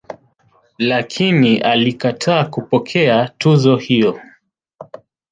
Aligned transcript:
Lakini 0.77 1.57
alikataa 1.57 2.45
kupokea 2.45 3.29
tuzo 3.37 3.75
hiyo. 3.77 4.19